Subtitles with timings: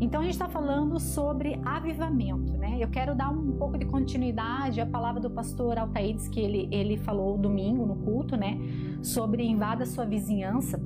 [0.00, 2.78] Então a gente está falando sobre avivamento, né?
[2.80, 6.96] Eu quero dar um pouco de continuidade à palavra do pastor Altaídes que ele, ele
[6.96, 8.58] falou domingo no culto, né?
[9.02, 10.80] Sobre invada sua vizinhança.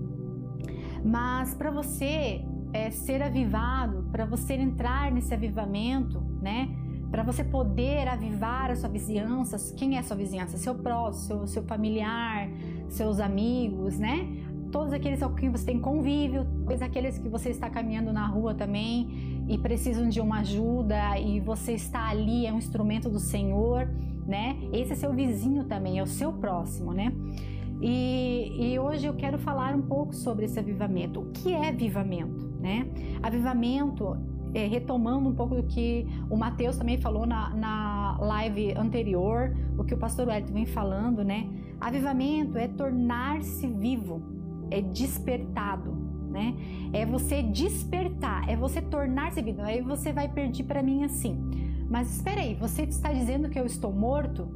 [1.04, 6.68] Mas para você é, ser avivado, para você entrar nesse avivamento, né?
[7.08, 10.56] Para você poder avivar a sua vizinhança, quem é a sua vizinhança?
[10.56, 12.48] Seu próximo, seu, seu familiar,
[12.88, 14.43] seus amigos, né?
[14.74, 18.56] Todos aqueles com quem você tem convívio, talvez aqueles que você está caminhando na rua
[18.56, 23.88] também e precisam de uma ajuda e você está ali, é um instrumento do Senhor,
[24.26, 24.58] né?
[24.72, 27.12] Esse é seu vizinho também, é o seu próximo, né?
[27.80, 31.20] E, e, hoje eu quero falar um pouco sobre esse avivamento.
[31.20, 32.44] O que é avivamento?
[32.60, 32.88] Né?
[33.22, 34.16] Avivamento,
[34.52, 39.84] é, retomando um pouco do que o Mateus também falou na, na live anterior, o
[39.84, 41.48] que o pastor Wellington vem falando, né?
[41.80, 44.34] Avivamento é tornar-se vivo,
[44.70, 45.92] é despertado,
[46.30, 46.54] né?
[46.92, 49.62] É você despertar, é você tornar-se vivo.
[49.62, 51.38] Aí você vai pedir para mim assim,
[51.88, 54.48] mas espera aí, você está dizendo que eu estou morto?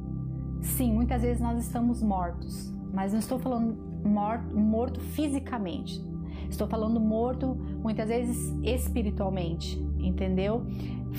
[0.61, 6.03] Sim, muitas vezes nós estamos mortos mas não estou falando morto, morto fisicamente.
[6.49, 10.65] Estou falando morto muitas vezes espiritualmente, entendeu?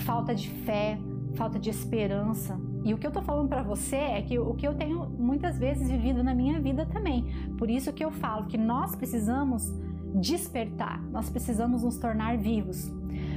[0.04, 0.98] Falta de fé,
[1.34, 2.60] falta de esperança.
[2.84, 5.58] E o que eu estou falando para você é que o que eu tenho muitas
[5.58, 7.26] vezes vivido na minha vida também.
[7.58, 9.70] Por isso que eu falo que nós precisamos
[10.14, 12.90] despertar, nós precisamos nos tornar vivos.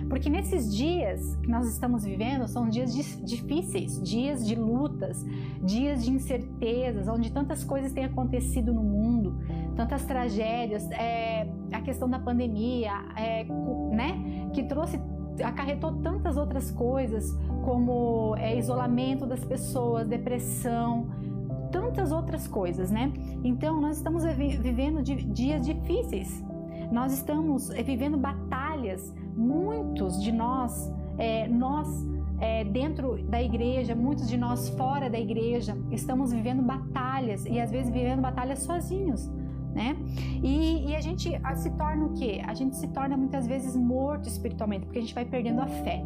[0.09, 5.25] Porque nesses dias que nós estamos vivendo são dias difíceis, dias de lutas,
[5.63, 9.37] dias de incertezas, onde tantas coisas têm acontecido no mundo,
[9.75, 13.43] tantas tragédias, é, a questão da pandemia, é,
[13.91, 14.99] né, que trouxe
[15.43, 21.07] acarretou tantas outras coisas, como é, isolamento das pessoas, depressão,
[21.71, 23.11] tantas outras coisas, né?
[23.43, 26.43] Então, nós estamos vivendo dias difíceis,
[26.91, 31.87] nós estamos é, vivendo batalhas muitos de nós, é, nós
[32.39, 37.71] é, dentro da igreja, muitos de nós fora da igreja, estamos vivendo batalhas e às
[37.71, 39.31] vezes vivendo batalhas sozinhos.
[39.73, 39.97] Né?
[40.43, 42.43] E, e a gente se torna o quê?
[42.45, 46.05] A gente se torna muitas vezes morto espiritualmente, porque a gente vai perdendo a fé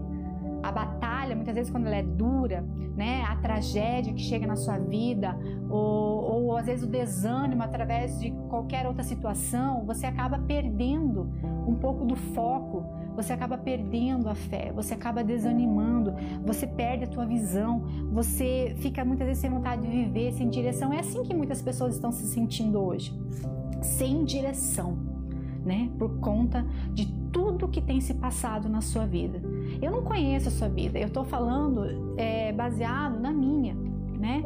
[0.63, 4.77] a batalha, muitas vezes quando ela é dura, né, a tragédia que chega na sua
[4.77, 5.37] vida,
[5.69, 11.29] ou, ou às vezes o desânimo através de qualquer outra situação, você acaba perdendo
[11.67, 12.85] um pouco do foco,
[13.15, 16.13] você acaba perdendo a fé, você acaba desanimando,
[16.45, 20.93] você perde a tua visão, você fica muitas vezes sem vontade de viver, sem direção.
[20.93, 23.11] É assim que muitas pessoas estão se sentindo hoje,
[23.81, 25.16] sem direção,
[25.67, 29.41] né, por conta de tudo que tem se passado na sua vida.
[29.81, 33.75] Eu não conheço a sua vida, eu estou falando é, baseado na minha,
[34.17, 34.43] né?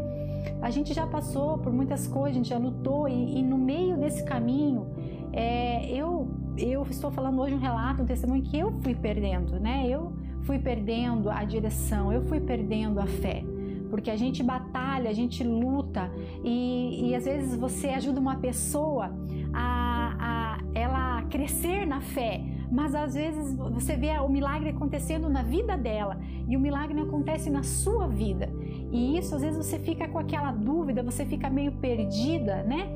[0.62, 3.96] A gente já passou por muitas coisas, a gente já lutou e, e no meio
[3.96, 4.88] desse caminho,
[5.32, 6.28] é, eu
[6.58, 9.88] eu estou falando hoje um relato, um testemunho que eu fui perdendo, né?
[9.88, 10.12] Eu
[10.42, 13.44] fui perdendo a direção, eu fui perdendo a fé
[13.92, 16.10] porque a gente batalha, a gente luta
[16.44, 19.14] e, e às vezes você ajuda uma pessoa
[19.54, 22.42] a, a ela crescer na fé,
[22.72, 27.04] mas às vezes você vê o milagre acontecendo na vida dela e o milagre não
[27.04, 28.50] acontece na sua vida.
[28.92, 32.88] E isso às vezes você fica com aquela dúvida, você fica meio perdida, né?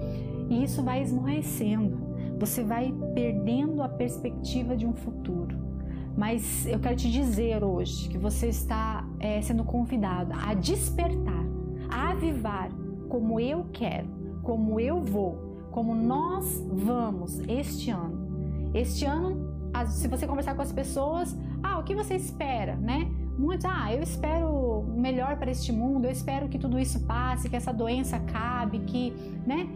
[0.49, 1.97] E isso vai esmorecendo.
[2.39, 5.74] Você vai perdendo a perspectiva de um futuro.
[6.17, 11.45] Mas eu quero te dizer hoje que você está é, sendo convidado a despertar,
[11.89, 12.69] a avivar
[13.09, 14.07] como eu quero,
[14.41, 18.25] como eu vou, como nós vamos este ano.
[18.73, 19.55] Este ano
[19.87, 23.11] se você conversar com as pessoas, ah, o que você espera, né?
[23.37, 27.55] Muitos, ah, eu espero melhor para este mundo, eu espero que tudo isso passe, que
[27.55, 29.11] essa doença acabe, que,
[29.45, 29.67] né?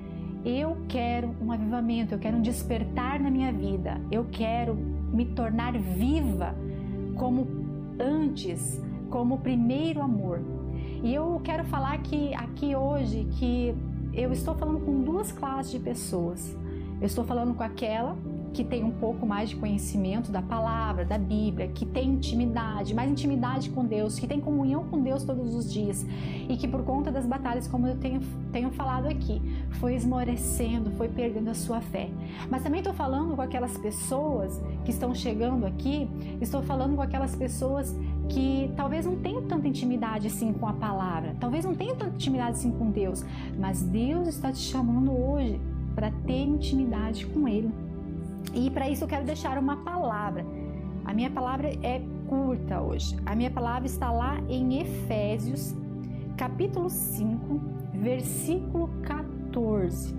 [0.46, 4.78] Eu quero um avivamento, eu quero um despertar na minha vida, eu quero
[5.12, 6.56] me tornar viva
[7.16, 7.47] como
[8.00, 10.42] antes, como primeiro amor.
[11.03, 13.75] E eu quero falar que aqui hoje que
[14.14, 16.58] eu estou falando com duas classes de pessoas.
[17.00, 18.18] Eu estou falando com aquela
[18.54, 23.12] que tem um pouco mais de conhecimento da palavra, da Bíblia, que tem intimidade, mais
[23.12, 26.06] intimidade com Deus, que tem comunhão com Deus todos os dias
[26.47, 28.22] e que por conta das batalhas, como eu tenho,
[28.52, 29.41] tenho falado aqui,
[29.79, 32.09] foi esmorecendo, foi perdendo a sua fé.
[32.50, 36.09] Mas também estou falando com aquelas pessoas que estão chegando aqui,
[36.41, 37.96] estou falando com aquelas pessoas
[38.29, 42.52] que talvez não tenham tanta intimidade assim com a palavra, talvez não tenham tanta intimidade
[42.52, 43.26] assim com Deus,
[43.58, 45.59] mas Deus está te chamando hoje
[45.96, 47.70] para ter intimidade com Ele.
[48.53, 50.46] E para isso eu quero deixar uma palavra.
[51.06, 53.18] A minha palavra é curta hoje.
[53.26, 55.76] A minha palavra está lá em Efésios,
[56.38, 57.59] capítulo 5,
[57.94, 60.16] versículo 14.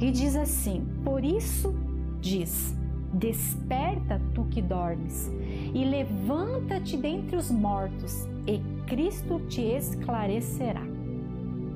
[0.00, 1.74] E diz assim: Por isso
[2.20, 2.76] diz:
[3.12, 5.30] Desperta, tu que dormes,
[5.74, 10.82] e levanta-te dentre os mortos, e Cristo te esclarecerá.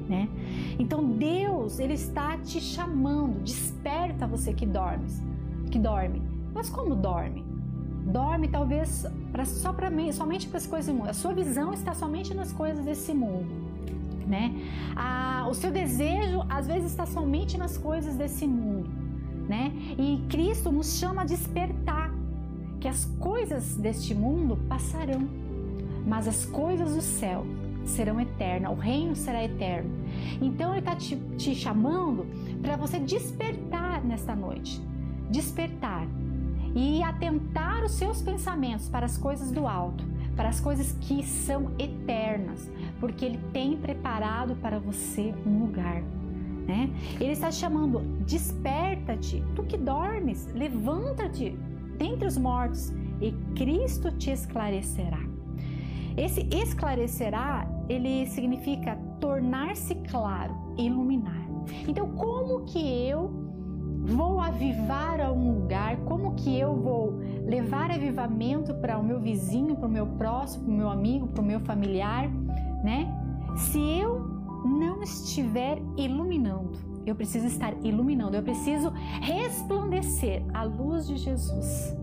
[0.08, 0.28] Né?
[0.78, 5.22] Então Deus, ele está te chamando, desperta você que dormes,
[5.72, 6.22] que dorme.
[6.54, 7.42] Mas como dorme?
[8.04, 11.08] Dorme talvez pra, só mim, somente para as coisas do mundo.
[11.08, 13.48] A sua visão está somente nas coisas desse mundo,
[14.26, 14.54] né?
[14.94, 18.90] A, o seu desejo às vezes está somente nas coisas desse mundo,
[19.48, 19.72] né?
[19.98, 22.12] E Cristo nos chama a despertar
[22.78, 25.22] que as coisas deste mundo passarão,
[26.06, 27.46] mas as coisas do céu
[27.84, 29.90] serão eternas, o reino será eterno.
[30.40, 32.26] Então ele está te, te chamando
[32.60, 34.80] para você despertar nesta noite,
[35.32, 36.06] despertar
[36.74, 40.04] e atentar os seus pensamentos para as coisas do alto,
[40.36, 42.70] para as coisas que são eternas,
[43.00, 46.02] porque Ele tem preparado para você um lugar.
[46.66, 46.90] Né?
[47.20, 51.50] Ele está chamando, desperta-te, tu que dormes, levanta-te
[51.98, 55.20] dentre os mortos e Cristo te esclarecerá.
[56.16, 61.42] Esse esclarecerá, ele significa tornar-se claro, iluminar.
[61.88, 63.51] Então, como que eu
[64.02, 69.76] vou avivar a um lugar, como que eu vou levar avivamento para o meu vizinho,
[69.76, 72.28] para o meu próximo, para o meu amigo, para o meu familiar,
[72.82, 73.08] né?
[73.56, 74.20] Se eu
[74.64, 78.90] não estiver iluminando, eu preciso estar iluminando, eu preciso
[79.20, 81.96] resplandecer a luz de Jesus,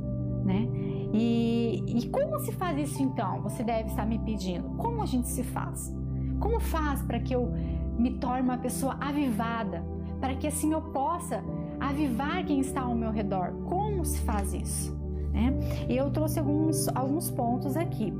[0.45, 0.67] né?
[1.13, 3.41] E, e como se faz isso então?
[3.41, 4.69] Você deve estar me pedindo.
[4.77, 5.93] Como a gente se faz?
[6.39, 7.51] Como faz para que eu
[7.97, 9.83] me torne uma pessoa avivada?
[10.19, 11.43] Para que assim eu possa
[11.79, 13.51] avivar quem está ao meu redor.
[13.65, 14.97] Como se faz isso?
[15.31, 15.53] Né?
[15.87, 18.13] E eu trouxe alguns, alguns pontos aqui.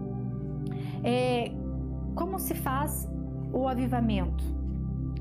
[1.03, 1.51] É,
[2.15, 3.09] como se faz
[3.51, 4.43] o avivamento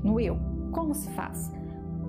[0.03, 0.37] no eu?
[0.71, 1.51] Como se faz?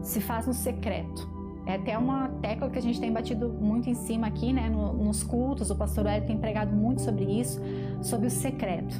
[0.03, 1.29] Se faz no secreto.
[1.67, 4.69] É até uma tecla que a gente tem batido muito em cima aqui, né?
[4.69, 7.61] No, nos cultos, o pastor Hélio tem pregado muito sobre isso,
[8.03, 8.95] sobre o secreto.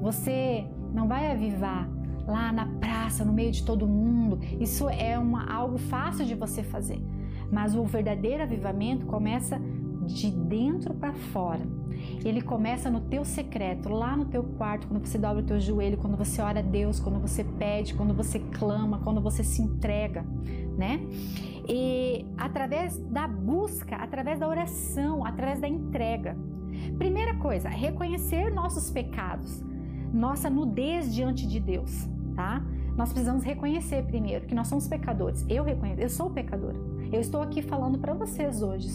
[0.00, 1.88] Você não vai avivar
[2.26, 2.66] lá na
[3.04, 4.38] praça, no meio de todo mundo.
[4.58, 6.98] Isso é uma, algo fácil de você fazer.
[7.52, 9.60] Mas o verdadeiro avivamento começa
[10.06, 11.60] de dentro para fora.
[12.24, 15.98] Ele começa no teu secreto, lá no teu quarto, quando você dobra o teu joelho,
[15.98, 20.24] quando você ora a Deus, quando você pede, quando você clama, quando você se entrega,
[20.76, 21.00] né?
[21.68, 26.36] E através da busca, através da oração, através da entrega.
[26.98, 29.62] Primeira coisa, reconhecer nossos pecados,
[30.12, 32.62] nossa nudez diante de Deus tá?
[32.96, 35.44] Nós precisamos reconhecer primeiro que nós somos pecadores.
[35.48, 36.76] Eu reconheço, eu sou pecadora.
[37.12, 38.88] Eu estou aqui falando para vocês hoje,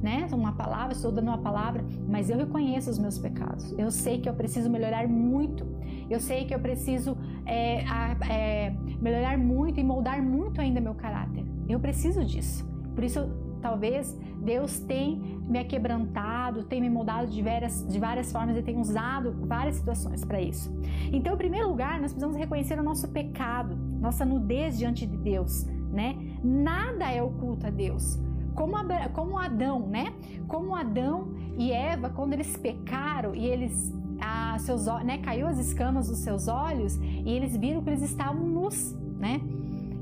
[0.00, 0.26] né?
[0.32, 3.72] Uma palavra, estou dando uma palavra, mas eu reconheço os meus pecados.
[3.78, 5.66] Eu sei que eu preciso melhorar muito.
[6.08, 7.84] Eu sei que eu preciso é,
[8.28, 11.44] é, melhorar muito e moldar muito ainda meu caráter.
[11.68, 12.68] Eu preciso disso.
[12.94, 13.28] Por isso,
[13.60, 18.78] talvez Deus tem me quebrantado, tem me moldado de várias, de várias formas e tem
[18.78, 20.72] usado várias situações para isso.
[21.12, 25.64] Então, em primeiro lugar, nós precisamos reconhecer o nosso pecado, nossa nudez diante de Deus,
[25.92, 26.16] né?
[26.42, 28.18] Nada é oculto a Deus.
[28.54, 28.76] Como,
[29.12, 30.12] como Adão, né?
[30.46, 36.08] Como Adão e Eva, quando eles pecaram e eles a, seus, né, caiu as escamas
[36.08, 39.40] dos seus olhos e eles viram que eles estavam nus, né?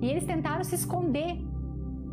[0.01, 1.39] E eles tentaram se esconder,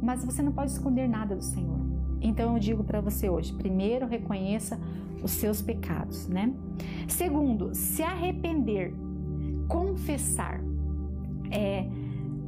[0.02, 1.80] mas você não pode esconder nada do Senhor.
[2.22, 4.80] Então eu digo para você hoje: primeiro, reconheça
[5.22, 6.54] os seus pecados, né?
[7.08, 8.94] Segundo, se arrepender,
[9.68, 10.62] confessar.
[11.52, 11.88] É,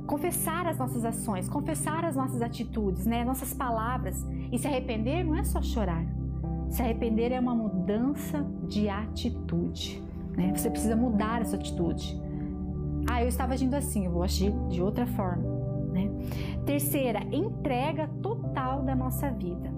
[0.05, 3.24] confessar as nossas ações, confessar as nossas atitudes, né?
[3.24, 4.25] Nossas palavras.
[4.51, 6.05] E se arrepender não é só chorar.
[6.69, 10.01] Se arrepender é uma mudança de atitude.
[10.36, 10.53] Né?
[10.55, 12.19] Você precisa mudar essa atitude.
[13.10, 15.56] Ah, eu estava agindo assim, eu vou agir de outra forma.
[15.98, 16.10] Né?
[16.66, 19.74] Terceira, entrega total da nossa vida,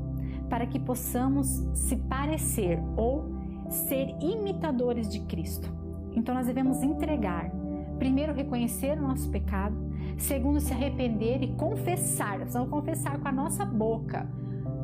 [0.50, 3.32] para que possamos se parecer ou
[3.70, 5.72] ser imitadores de Cristo.
[6.14, 7.50] Então nós devemos entregar,
[7.98, 9.78] primeiro reconhecer o nosso pecado,
[10.18, 14.28] segundo se arrepender e confessar, precisamos confessar com a nossa boca,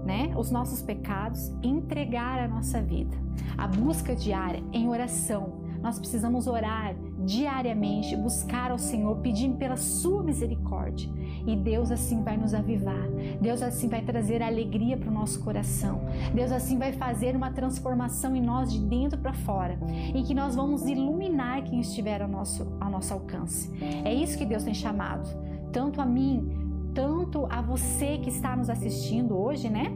[0.06, 3.18] né, os nossos pecados, entregar a nossa vida.
[3.58, 5.65] A busca diária em oração.
[5.86, 11.08] Nós precisamos orar diariamente, buscar ao Senhor, pedindo pela sua misericórdia.
[11.46, 13.08] E Deus assim vai nos avivar.
[13.40, 16.02] Deus assim vai trazer alegria para o nosso coração.
[16.34, 19.78] Deus assim vai fazer uma transformação em nós de dentro para fora.
[20.16, 23.72] E que nós vamos iluminar quem estiver ao nosso, ao nosso alcance.
[23.80, 25.30] É isso que Deus tem chamado.
[25.72, 26.50] Tanto a mim,
[26.96, 29.96] tanto a você que está nos assistindo hoje, né?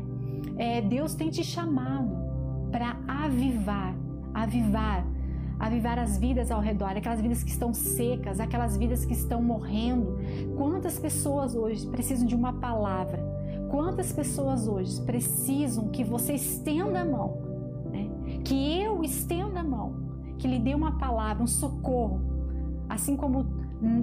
[0.56, 2.16] É, Deus tem te chamado
[2.72, 3.96] para avivar,
[4.36, 5.04] avivar
[5.60, 10.18] avivar as vidas ao redor, aquelas vidas que estão secas, aquelas vidas que estão morrendo.
[10.58, 13.20] Quantas pessoas hoje precisam de uma palavra?
[13.70, 17.38] Quantas pessoas hoje precisam que você estenda a mão,
[17.92, 18.10] né?
[18.46, 19.94] que eu estenda a mão,
[20.38, 22.22] que lhe dê uma palavra, um socorro,
[22.88, 23.46] assim como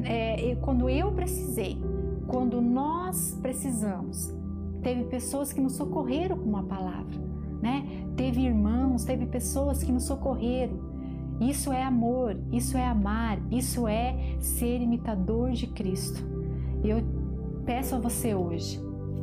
[0.05, 1.79] é, quando eu precisei,
[2.27, 4.35] quando nós precisamos,
[4.83, 7.19] teve pessoas que nos socorreram com uma palavra,
[7.61, 7.85] né?
[8.17, 10.86] Teve irmãos, teve pessoas que nos socorreram.
[11.41, 16.25] Isso é amor, isso é amar, isso é ser imitador de Cristo.
[16.83, 17.03] Eu
[17.65, 18.81] peço a você hoje,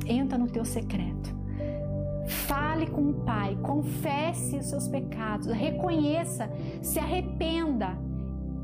[0.07, 1.33] entra no teu secreto.
[2.27, 6.49] Fale com o Pai, confesse os seus pecados, reconheça,
[6.81, 7.97] se arrependa,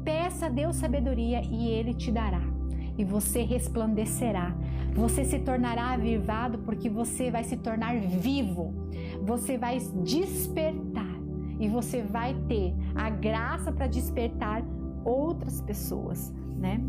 [0.04, 2.42] peça a Deus sabedoria e Ele te dará
[3.00, 4.54] e você resplandecerá.
[4.94, 8.74] Você se tornará avivado porque você vai se tornar vivo.
[9.24, 11.09] Você vai despertar
[11.60, 14.64] e você vai ter a graça para despertar
[15.04, 16.82] outras pessoas, né?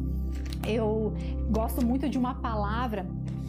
[0.67, 1.13] Eu
[1.51, 3.07] gosto muito de uma palavra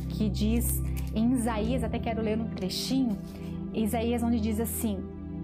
[0.09, 0.81] que diz
[1.13, 3.17] em Isaías, até quero ler um trechinho,
[3.73, 4.99] Isaías onde diz assim,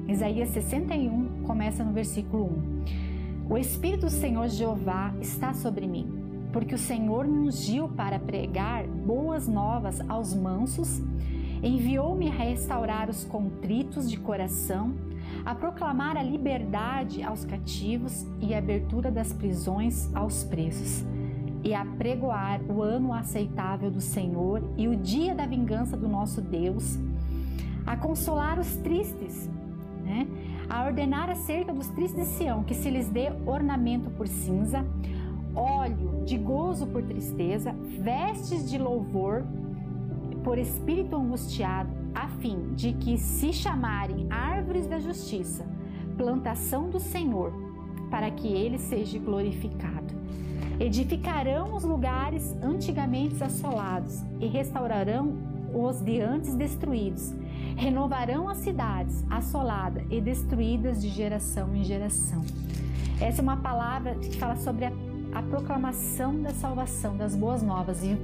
[0.07, 2.45] Isaías 61 começa no versículo
[3.47, 3.53] 1.
[3.53, 8.87] O Espírito do Senhor Jeová está sobre mim porque o Senhor me ungiu para pregar
[8.87, 11.01] boas novas aos mansos,
[11.61, 14.95] enviou-me a restaurar os contritos de coração,
[15.45, 21.05] a proclamar a liberdade aos cativos e a abertura das prisões aos presos,
[21.63, 26.41] e a pregoar o ano aceitável do Senhor e o dia da vingança do nosso
[26.41, 26.97] Deus,
[27.85, 29.49] a consolar os tristes,
[30.03, 30.27] né?
[30.69, 34.85] a ordenar acerca dos tristes de Sião que se lhes dê ornamento por cinza,
[35.55, 39.43] óleo de gozo por tristeza, vestes de louvor
[40.43, 45.63] por espírito angustiado, a fim de que se chamarem árvores da justiça,
[46.17, 47.53] plantação do Senhor,
[48.09, 50.15] para que ele seja glorificado.
[50.79, 55.37] Edificarão os lugares antigamente assolados e restaurarão
[55.71, 57.33] os de antes destruídos.
[57.75, 62.43] Renovarão as cidades assoladas e destruídas de geração em geração.
[63.21, 64.91] Essa é uma palavra que fala sobre a
[65.33, 68.01] a proclamação da salvação, das boas novas.
[68.03, 68.17] E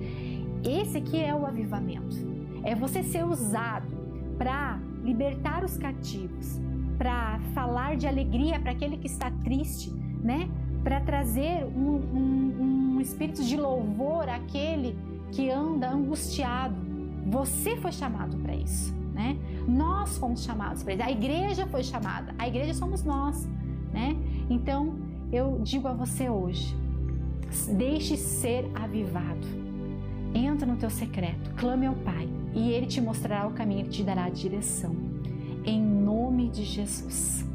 [0.64, 2.33] esse aqui é o avivamento.
[2.64, 3.88] É você ser usado
[4.38, 6.60] para libertar os cativos,
[6.98, 9.92] para falar de alegria para aquele que está triste,
[10.24, 10.50] né?
[10.84, 14.98] Para trazer um, um, um espírito de louvor àquele
[15.32, 16.76] que anda angustiado.
[17.26, 19.38] Você foi chamado para isso, né?
[19.68, 21.04] Nós fomos chamados para isso.
[21.04, 22.34] A igreja foi chamada.
[22.38, 23.48] A igreja somos nós,
[23.92, 24.16] né?
[24.50, 24.96] Então
[25.32, 26.76] eu digo a você hoje,
[27.68, 29.63] Deixe ser avivado.
[30.34, 34.04] Entra no teu secreto, clame ao Pai e Ele te mostrará o caminho e te
[34.04, 34.96] dará a direção.
[35.66, 37.46] Em nome de Jesus.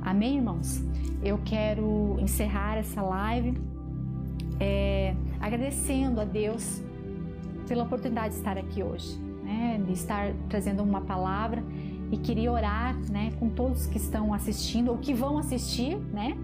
[0.00, 0.82] Amém, irmãos?
[1.22, 3.60] Eu quero encerrar essa live
[4.58, 6.80] é, agradecendo a Deus
[7.66, 9.80] pela oportunidade de estar aqui hoje, né?
[9.84, 11.62] de estar trazendo uma palavra
[12.10, 16.36] e queria orar né, com todos que estão assistindo ou que vão assistir, né?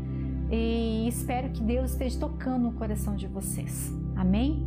[0.50, 3.93] e espero que Deus esteja tocando no coração de vocês.
[4.14, 4.66] Amém?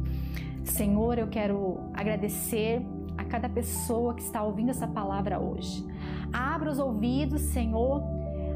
[0.70, 2.82] Senhor, eu quero agradecer
[3.18, 5.86] a cada pessoa que está ouvindo essa palavra hoje.
[6.32, 8.02] Abra os ouvidos, Senhor,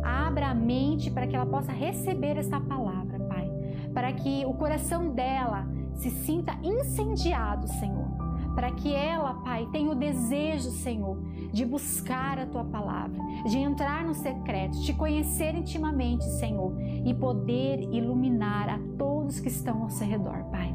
[0.04, 3.50] abra a mente para que ela possa receber essa palavra, Pai,
[3.94, 8.08] para que o coração dela se sinta incendiado, Senhor,
[8.56, 11.18] para que ela, Pai, tenha o desejo, Senhor,
[11.52, 16.74] de buscar a tua palavra, de entrar no secreto, te conhecer intimamente, Senhor,
[17.06, 20.73] e poder iluminar a todos que estão ao seu redor, Pai.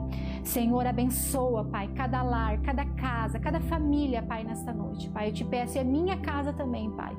[0.48, 5.28] Senhor, abençoa, Pai, cada lar, cada casa, cada família, Pai, nesta noite, Pai.
[5.28, 7.14] Eu te peço, e a minha casa também, Pai.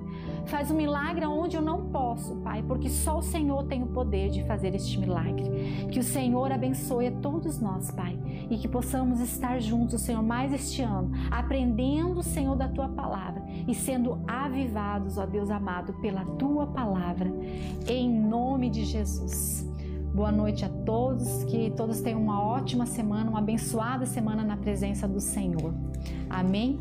[0.48, 4.32] Faz um milagre onde eu não posso, Pai, porque só o Senhor tem o poder
[4.32, 5.44] de fazer este milagre.
[5.92, 8.18] Que o Senhor abençoe a todos nós, Pai,
[8.50, 13.76] e que possamos estar juntos, Senhor, mais este ano, aprendendo, Senhor, da tua palavra e
[13.76, 17.32] sendo avivados, ó Deus amado, pela tua palavra,
[17.88, 19.70] em nome de Jesus.
[20.20, 25.08] Boa noite a todos, que todos tenham uma ótima semana, uma abençoada semana na presença
[25.08, 25.74] do Senhor.
[26.30, 26.78] Amém?